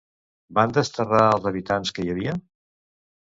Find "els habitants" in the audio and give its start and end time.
1.33-1.93